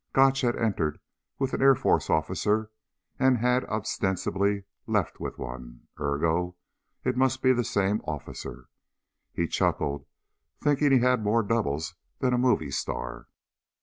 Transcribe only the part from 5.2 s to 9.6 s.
one; ergo, it must be the same officer. He